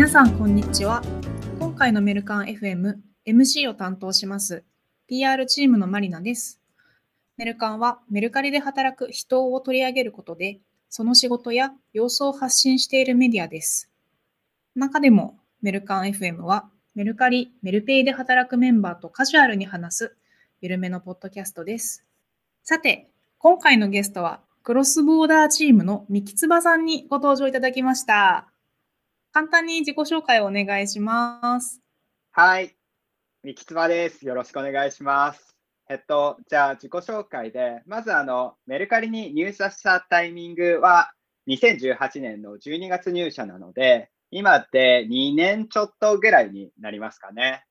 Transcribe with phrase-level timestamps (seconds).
[0.00, 1.02] 皆さんこんにちは。
[1.58, 2.94] 今回のメルカン FM
[3.26, 4.64] MC を担当します
[5.06, 6.58] PR チームのマリナです。
[7.36, 10.58] メルカンはメルカリで働く人を取り上げることで
[10.88, 13.90] その仕事や様子を発信しているメディアです。
[14.74, 20.16] 中でもメルカン FM はメルカリ、メルペイで働くメンバーとカジュアルに話す
[20.62, 22.06] 緩めのポッドキャストです。
[22.62, 28.49] さて今回のゲストはクロスボーダーチームの三木つばさんにご登場いただきました。
[29.32, 31.80] 簡単に自己紹介をお願いします。
[32.32, 32.74] はい。
[33.44, 34.26] 三木つばです。
[34.26, 35.54] よろしくお願いします。
[35.88, 41.12] えっと、じゃあ自己紹介で、まずあの、メルカリに入社したタイミングは
[41.48, 47.64] 2018年の12月入社なので、今で2年ちょっとぐらいになりますかね。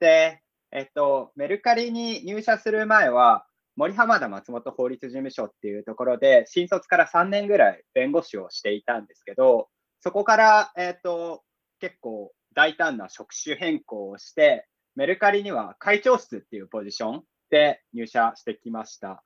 [0.00, 9.68] で、えっと、メルカリに入社する前は、森浜田松本法律事務所っていうところで、新卒から3年ぐらい弁護士をしていたんですけど、
[10.00, 11.42] そこから、えっ、ー、と、
[11.78, 19.22] 結構大胆な職種変更をして、メルカリには会長室っていうポジションで入社してきました。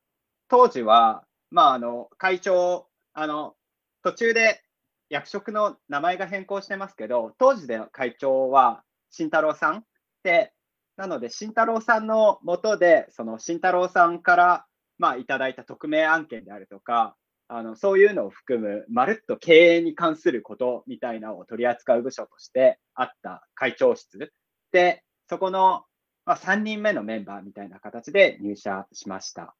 [0.48, 3.54] 当時は、まあ、あの、会長、あの、
[4.02, 4.62] 途中で
[5.08, 9.84] 役職の名前が変更してますけど、当時で会長は慎太郎さん
[10.22, 10.52] で、
[10.96, 14.66] なので、慎太郎さんのもとで、その慎太郎さんから、
[14.98, 17.16] まあ、いただいた匿名案件であるとか、
[17.48, 24.32] あのそういうのを含む、まるっと経営に関することみたいなのを取り扱う部署としてあった会長室
[24.72, 25.84] で、そこの、
[26.24, 29.54] まあ、3人目のメンバーみたいな形で入社しました。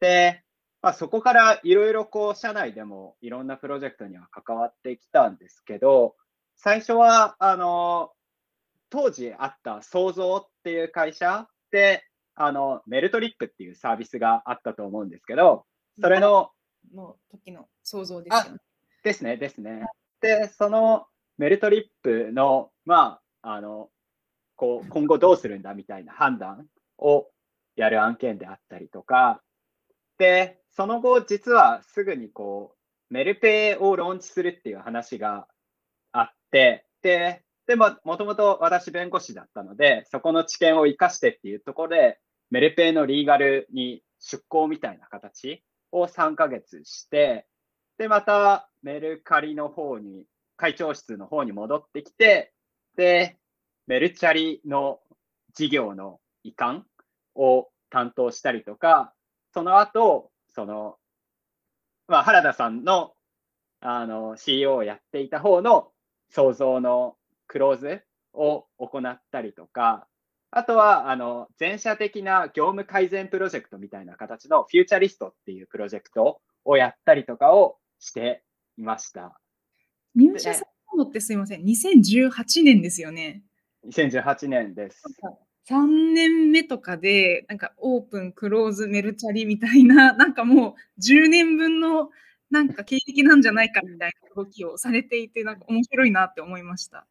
[0.00, 0.42] で、
[0.82, 6.14] まあ、そこからいろいろこう、社内でもいろんなプロジェクトには関わってきたんですけど、
[6.56, 8.10] 最初は、あの、
[8.90, 15.64] 当時あった創造っていう会社で、あの、メルトリップっていうサービスがあったと思うんですけど、
[16.00, 16.50] それの、
[16.94, 18.58] の時の想像ですよね。
[19.04, 19.86] ですね、ですね。
[20.20, 21.06] で、その
[21.38, 23.90] メルトリップの、まあ、あの、
[24.56, 26.66] こう、今後どうするんだみたいな判断
[26.98, 27.28] を
[27.76, 29.40] やる案件であったりとか、
[30.18, 32.74] で、その後、実はすぐにこ
[33.10, 35.46] う、メルペイをローンチするっていう話が
[36.12, 42.18] あって、で、でも、もともと私弁護士だったので、そこの知見を生かしてっていうところで、
[42.50, 45.62] メルペイのリーガルに出向みたいな形
[45.92, 47.46] を3ヶ月して、
[47.98, 50.24] で、またメルカリの方に、
[50.56, 52.52] 会長室の方に戻ってきて、
[52.96, 53.38] で、
[53.86, 55.00] メルチャリの
[55.54, 56.84] 事業の移管
[57.34, 59.14] を担当したりとか、
[59.54, 60.96] その後、その、
[62.08, 63.12] まあ、原田さんの
[63.80, 65.92] あの CEO をやっていた方の
[66.30, 67.16] 創造の
[67.46, 70.07] クローズを行ったりとか、
[70.50, 78.42] あとは、あの、全社的な業務改善プロジェクトみたいな形のフューチャリストっていうプロジェクトをやったりとかをして
[78.78, 79.38] いました。
[80.14, 83.42] 入社されたのってすいません、2018年ですよね。
[83.86, 85.02] 2018年です。
[85.68, 92.10] 3年目とかで、なんかオープン、クローズ、メルチャリみたいな、 なんかもう10年分の
[92.50, 97.06] なんか経歴なんじゃないかみたいな動きをされていて、なんか面白いなって思いました。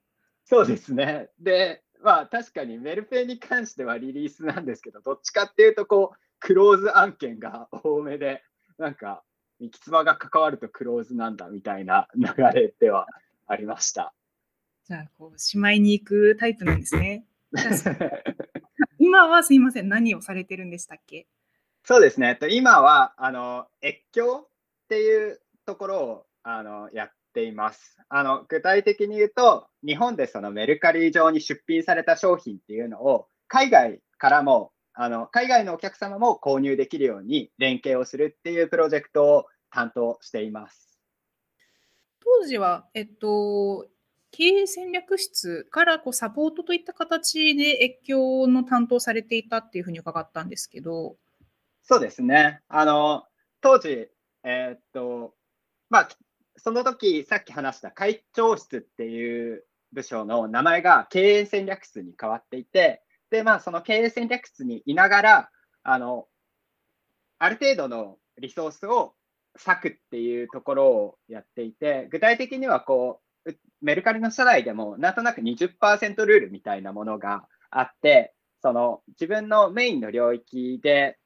[0.45, 1.29] そうですね。
[1.39, 8.44] で、まあ確かにメルペイに関してはリリースなんですけど、どっちかっていうと、こう、クローズ案件が多めで、
[8.78, 9.24] なんか、
[9.59, 13.08] 三木妻が関わるとクローズなんだみたいな流れでは
[13.47, 14.13] ありました。
[14.85, 17.25] じゃあ、こう、しまいに行くタイプなんですね。
[19.00, 21.28] 今はすいません、何をされてるんでしたっけ？
[21.84, 22.38] そうですね。
[22.52, 27.95] 今は、あの、越境っていうところをあのやっています。
[28.09, 40.99] あの具体的に言うと、日本でそのメルカリ上に出品された商品っていうのを海外からもあの海外のお客様も購入できるように連携をするっていうプロジェクトを担当しています。
[42.23, 43.85] 当時は、えっと、
[44.31, 51.17] 経営戦略室からこうサポートといった形で越境の担当されていたっていうふうに伺ったんですけど。
[51.83, 52.61] そうですね。
[52.67, 53.25] あの
[53.61, 54.09] 当時、
[54.43, 55.35] えー、っと
[55.89, 56.09] まあ、
[56.57, 65.49] その時、さっき話した会長室っていう部署の名前が経営戦略室に変わっていて、で、まあ、その経営戦略室にいながら、
[65.84, 66.28] あの、
[67.40, 69.14] ある程度のリソースを
[69.66, 81.17] 割くっていうところをやっていて、具体的にはこう、メルカリの社内でもなんとなく20%ルールみたいなものがあって、その自分のメインの領域で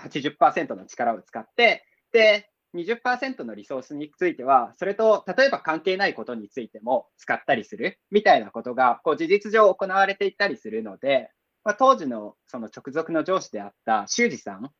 [0.00, 11.30] 80%の力を使って、で、20%のリソースについては、それと例えば関係ないことについても使ったりするみたいなことがこう事実上行われていたりするので、
[11.64, 14.70] まあ、当時のその直属の上司であった修二さん、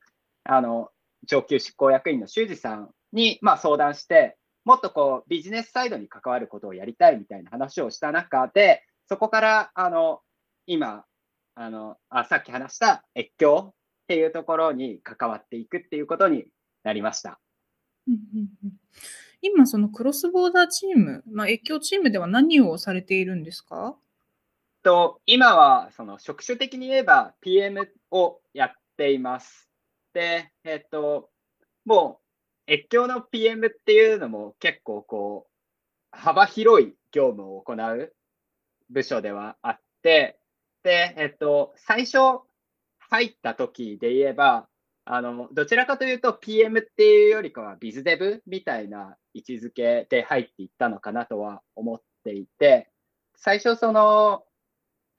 [0.43, 0.89] あの
[1.27, 10.21] 上級執行役員の修二さんにま相談して、もっとこうビジネスサイドに関わることをやりたいみたいな話をした中で、そこからあの
[10.65, 11.03] 今
[11.55, 13.73] あのあ、さっき話した越境っ
[14.07, 16.45] ていうところに関わっていくっていうことに
[16.83, 17.39] なりました。
[18.07, 18.73] うんうんうん、
[19.41, 23.95] 今、そのクロスボーダーチーム、まあ、越境チームでは何をされているんですか？
[24.83, 29.69] と今はその職種的に言えば PM をやっています。
[30.13, 31.29] で、えっと、
[31.85, 32.19] も
[32.67, 35.53] う越境の PM っていうのも結構こう
[36.11, 38.13] 幅広い業務を行う
[38.89, 40.39] 部署ではあって、
[40.83, 42.17] で、えっと、最初
[42.97, 44.67] 入った時で言えば、
[45.05, 52.89] あの、どちらかというと PM っていうよりかはビズデブみたいな位置づけで入っていったのかなとは思っていて、
[53.35, 54.43] 最初その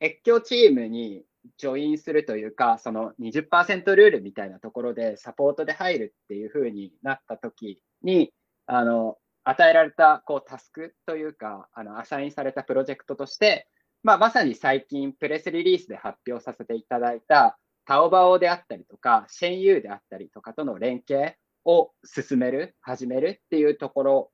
[0.00, 1.24] 越境チームに
[1.58, 8.32] ジョインするというか、その20%ルールみたいなところでサポートで入るっていう風になった時に、
[8.66, 13.66] あの、与えられたこうタスクというか、あのアサインされたプロジェクトとして、
[14.04, 24.32] まあ、まさに最近プレスリリースで発表させていただいたタオバオであったりとか、シェンユーであったりとかとの連携を進める、始めるっていうところ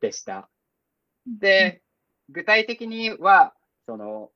[0.00, 0.48] でした。
[1.26, 1.82] で、
[2.28, 3.54] 具体的には、
[3.86, 4.30] その、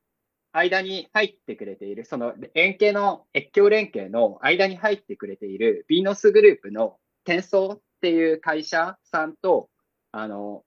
[0.53, 9.71] 間に入ってくれている、その連携の、越境連携の間に入ってくれているビーノスグループの転送っていう会社さんと、
[10.13, 10.65] あの、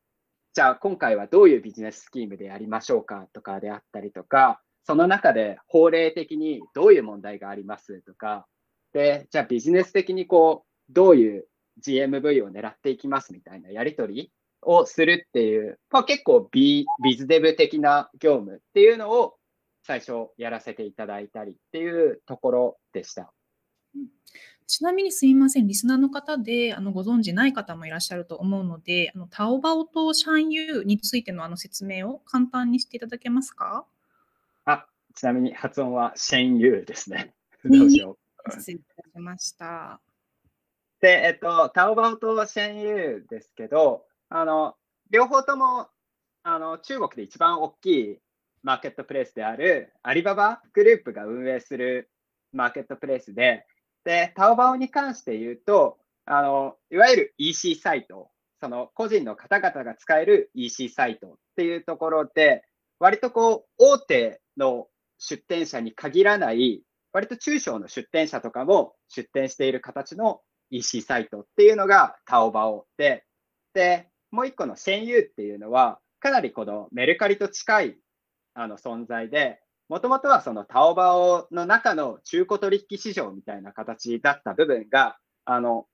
[0.53, 8.45] じゃあ今回はどういうビジネススキームでやりましょうかとかであったりとか、その中で法令的にどういう問題がありますとか、
[8.93, 11.47] で、じゃあビジネス的にこう、どういう
[11.81, 19.35] GMV を狙っていきますみたいなやり取りをするっていう、まあ、結構ビビズデブ的な業務っていうのを
[19.83, 23.31] 最初やらせていただいたりっていうところでした。
[24.67, 33.85] ちなみにすいません、リスナーの方であのご存知ない方もいらっしゃると思うので、あのタオバオとシャンユーについてのあの説明を簡単にしていただけますか？
[34.65, 37.33] あ、ちなみに発音はシェンユーですね。
[37.63, 38.51] どうしよう。
[38.51, 39.99] 失礼いたしました。
[41.01, 44.75] で、えっと、タオバオとシェンユーですけど、あの、
[45.09, 45.87] 両方とも、
[46.43, 48.19] あの、中国で一番大きい
[48.63, 52.09] マーケットプレイスであるアリババグループが運営する
[52.51, 53.65] マーケットプレイスで、
[54.03, 58.29] で、タオバオに関して言うと、あの、いわゆる EC サイト、
[58.59, 62.63] その個人の方々が使える EC サイトっていうところで、
[62.99, 64.87] 割とこう、大手の
[65.17, 70.41] 出店者に限らない、割と中小の出店者とかも出店している形の
[70.71, 73.25] EC サイトっていうのがタオバオで、
[73.73, 77.97] で、もう一個のシェンユーっていうのは、かなりこのメルカリと近い
[78.53, 85.85] あの存在で、もともとはそのタオバオの中の中古取引市場みたいな形だった部分が、あの、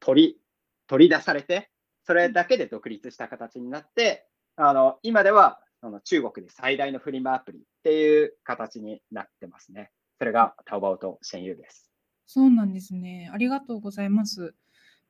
[0.00, 0.40] 取り、
[0.86, 1.70] 取り出されて、
[2.04, 4.26] それだけで独立した形になって、
[4.56, 9.90] あの、今ではあの中国で最大のフリマアプリっていう形になってますね。
[10.18, 11.90] それがタオバオとシェンユーです。
[12.26, 13.30] そうなんですね。
[13.32, 14.54] ありがとうございます。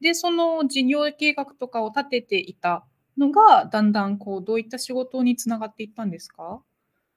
[0.00, 2.84] で、その事業計画とかを立てていた
[3.16, 6.62] のが、だんだんこうどういった仕事につながっていったんですか？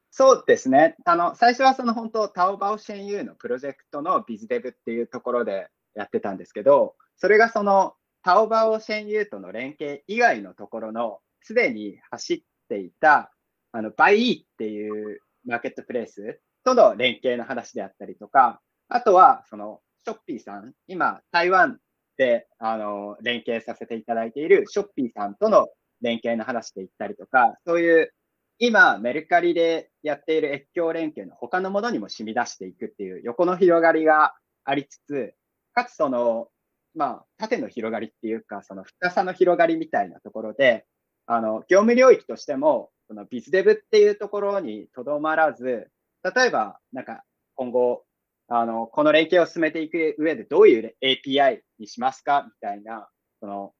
[0.10, 0.96] そうですね。
[1.06, 7.94] あの最初はその本当、タオバオシェンユーのプロジェクトのビズデブっていうところでやってたんですけど、それがその
[8.24, 13.32] タオバオシェンユーとの連携以外のところのすでに走っていた
[13.72, 21.80] あの、バイイっていうマーケットプレイスとの連携の話であったりとか、あとは、その、ショッピーさん、今、台湾
[22.18, 25.70] で、あの、連携させていただいているショッピーさんとの
[26.02, 28.14] 連携の話で言ったりとか、そういう、
[28.60, 34.36] 今、メルカリでやっている越境連携の他のものにも染み出していくっていう横の広がりが
[34.66, 35.34] ありつつ、
[35.74, 36.50] かつその、
[36.94, 40.86] まあ、縦の広がりっていうか、その深さの広がりみたいなところで、
[41.26, 45.92] あの、業務領域としても、そのビズデブっていうところにとどまらず、
[46.24, 47.26] 例えば、なんか
[47.56, 48.06] 今後、
[48.48, 53.10] あの、この連携を進めていく上でどういう API にしますかみたいな、
[53.42, 53.74] その、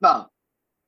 [0.00, 0.28] ま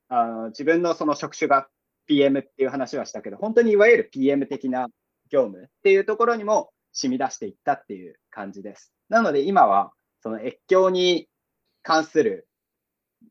[0.09, 1.69] あ、あの自分のその職種が
[2.09, 4.89] PM っていう話はしたけど、本当にいわゆる PM 的な
[5.31, 8.93] 業務っていうところにも染み出していったっていう感じです。
[9.09, 9.93] なので今は、
[10.25, 11.29] その越境に
[11.85, 12.49] 関する、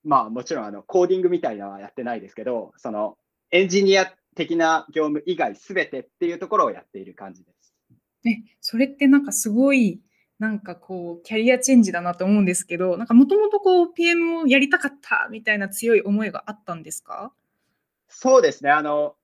[0.05, 3.17] まあもちろんあのコーディングみたいなのはやってないですけど、その
[3.51, 7.75] エンジニア的な業務以外すべてっていうところをやっている感じです。
[8.25, 10.01] え、それってなんかすごい、
[10.39, 17.33] なんかこう、キャリアチェンジだなと思うんですけど、なんかもともとこう、PM をやりたかったみたいな強い思いがあったんですか？
[18.07, 18.71] そうですね。
[18.71, 19.15] あの、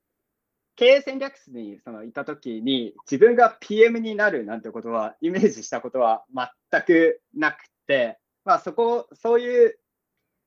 [0.76, 6.26] 経営戦略室にそのいたときに、自分が PM になるなんてことは、イメージしたことは
[6.70, 7.56] 全くなく
[7.86, 9.78] て、まあそこ、そういう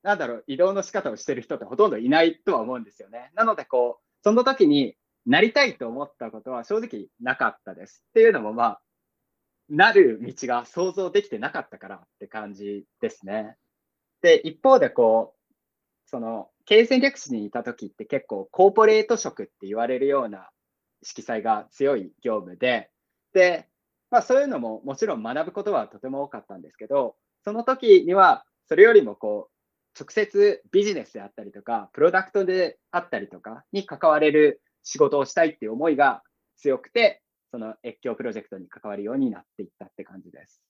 [0.04, 3.32] なんだろう、移動の仕方をしてる人ってほとんどいないとは思うんですよね。
[3.36, 4.96] なので、こう、その時に
[5.26, 8.04] なりたいと思ったことは正直なかったです。
[8.10, 8.82] っていうのも、まあ、
[9.70, 13.56] なる道が想像できてなかったからって感じですね。
[14.22, 15.54] で、一方で、こう、
[16.06, 20.50] その、経営戦略室にいた時って結構コーポレート職って言われるような
[21.04, 22.90] 色彩が強い業務で、
[23.34, 23.68] で、
[24.12, 29.59] まあそういうのももちろん学ぶことはとても多かったんですけど、その時にはそれよりもこう、
[30.00, 36.24] 直接ビジネスであったりとか、プロダクトであったりとかに関われる仕事をしたいっていう思いが
[36.58, 40.62] 強くて、その越境プロジェクトに関わるようになっていったって感じです。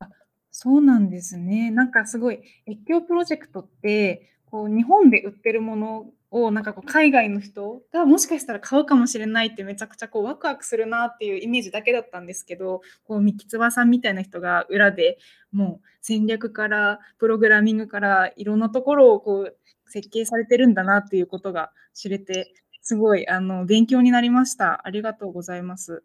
[0.00, 0.08] あ、
[0.50, 1.70] そうなんですね。
[1.70, 15.18] なんかすごい、越境プロジェクトって、こう日本で売ってるものをなんかこう海外の人がもしかしたら買うかもしれないってめちゃくちゃこうワクワクするなっていうイメージだけだったんですけどこう三木つばさんみたいな人が裏で
[15.52, 19.56] もう戦略からプログラミングからいろんなところをこう
[19.86, 24.86] 設計されてるんだなっていうことが知れてすごいあの勉強になりました。
[24.86, 26.02] ありがとうございます。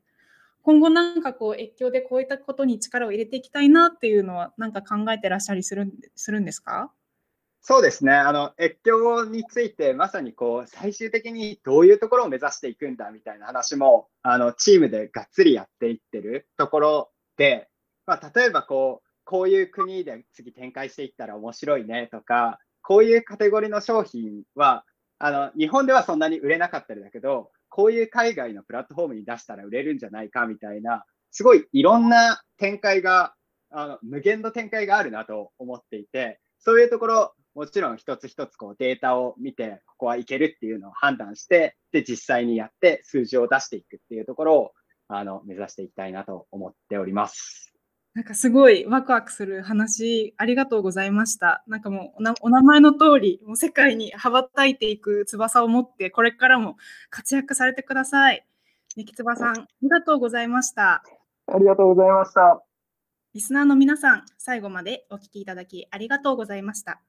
[0.62, 6.92] 今後なんかこう越境でこういったことに力を入れていきたいなっていうのはなんか考えてらっしゃりするするんですか？
[7.66, 8.12] そうですね。
[8.12, 17.70] あの、越境について、まさにこう、最終的にどういうところを目指していくんだみたいな話も、あの、チームでがっつりやっていってるところで、
[18.06, 24.84] まあ、例えばこう、こういう国で次展開していったら面白いねとか、こういうカテゴリーの商品は、
[25.18, 33.36] あの、日本ではそんなに売れなかったりだけど、こういう海外のプラットフォームに出したら売れるんじゃないかみたいな、すごいいろんな展開が、
[33.72, 44.72] あの無限の展開があるなと思っていて、そういうところもちろん一つ一つこうデータを見て、ここはいけるっていうのを判断して、で、実際にやって数字を出していくっていうところを
[45.08, 47.74] あの目指していきたいなと思っております。
[48.16, 51.64] なんかすごいワクワクする話、ありがとうございました。
[51.68, 56.78] なんかもうお名前の通り、もう世界に羽ばたいていく翼を持って、これからも
[57.10, 58.46] 活躍されてください。
[58.96, 61.04] ねきつばさん、ありがとうございました。
[61.48, 62.64] ありがとうございました。
[63.34, 67.02] リスナーの皆さん、最後までお聞きいただきありがとうございました。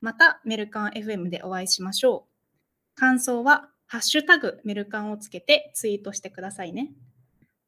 [0.00, 2.98] またメルカン FM でお会いしましょう。
[2.98, 6.90] 感想は、ハッシュタグメルカンをつけてツイートしてくださいね。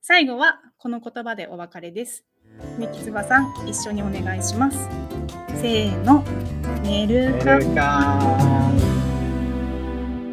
[0.02, 2.25] 最後はこの言葉でお別れです。
[2.78, 4.88] みきつばさん、一緒にお願いします。
[5.60, 6.25] せーの、
[6.82, 8.89] メルカン。